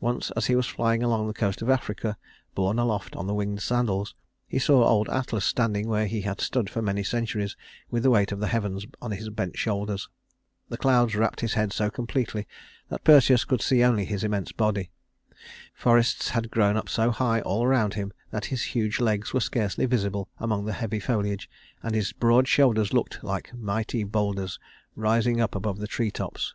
[0.00, 2.16] Once as he was flying along the coast of Africa,
[2.54, 4.14] borne aloft on the winged sandals,
[4.46, 7.54] he saw old Atlas standing where he had stood for many centuries
[7.90, 10.08] with the weight of the heavens on his bent shoulders.
[10.70, 12.48] The clouds wrapped his head so completely
[12.88, 14.90] that Perseus could see only his immense body.
[15.74, 19.84] Forests had grown up so high all around him that his huge legs were scarcely
[19.84, 21.50] visible among the heavy foliage,
[21.82, 24.58] and his broad shoulders looked like mighty bowlders
[24.96, 26.54] rising up above the tree tops.